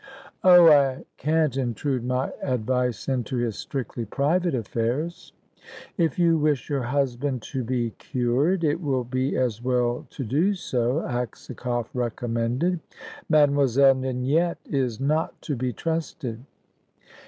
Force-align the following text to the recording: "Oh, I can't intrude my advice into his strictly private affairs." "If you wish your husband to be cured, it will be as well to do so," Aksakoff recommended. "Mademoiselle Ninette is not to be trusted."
"Oh, 0.43 0.65
I 0.71 1.05
can't 1.17 1.55
intrude 1.55 2.03
my 2.03 2.31
advice 2.41 3.07
into 3.07 3.37
his 3.37 3.55
strictly 3.55 4.03
private 4.03 4.55
affairs." 4.55 5.31
"If 5.95 6.17
you 6.17 6.39
wish 6.39 6.71
your 6.71 6.81
husband 6.81 7.43
to 7.53 7.63
be 7.63 7.91
cured, 7.99 8.63
it 8.63 8.81
will 8.81 9.03
be 9.03 9.37
as 9.37 9.61
well 9.61 10.07
to 10.09 10.23
do 10.23 10.55
so," 10.55 11.01
Aksakoff 11.05 11.91
recommended. 11.93 12.79
"Mademoiselle 13.29 13.93
Ninette 13.93 14.57
is 14.65 14.99
not 14.99 15.39
to 15.43 15.55
be 15.55 15.71
trusted." 15.71 16.43